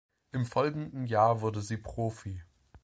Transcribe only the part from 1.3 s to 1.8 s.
wurde sie